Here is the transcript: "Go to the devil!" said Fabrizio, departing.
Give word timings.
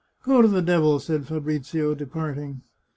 "Go 0.25 0.41
to 0.41 0.47
the 0.47 0.63
devil!" 0.63 0.97
said 0.99 1.27
Fabrizio, 1.27 1.93
departing. 1.93 2.63